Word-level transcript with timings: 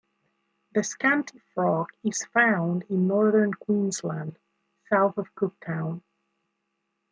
The 0.73 0.83
Scanty 0.83 1.37
Frog 1.53 1.89
is 2.03 2.25
found 2.33 2.85
in 2.89 3.07
northern 3.07 3.53
Queensland, 3.53 4.39
south 4.89 5.15
of 5.19 5.35
Cooktown. 5.35 6.01